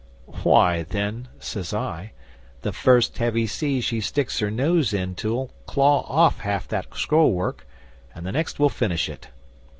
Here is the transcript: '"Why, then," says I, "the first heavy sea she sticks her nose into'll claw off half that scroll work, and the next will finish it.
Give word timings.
'"Why, 0.41 0.81
then," 0.81 1.27
says 1.37 1.75
I, 1.75 2.13
"the 2.63 2.71
first 2.73 3.19
heavy 3.19 3.45
sea 3.45 3.81
she 3.81 4.01
sticks 4.01 4.39
her 4.39 4.49
nose 4.49 4.93
into'll 4.95 5.51
claw 5.67 5.99
off 6.09 6.39
half 6.39 6.67
that 6.69 6.91
scroll 6.95 7.33
work, 7.33 7.67
and 8.15 8.25
the 8.25 8.31
next 8.31 8.57
will 8.57 8.69
finish 8.69 9.07
it. 9.07 9.27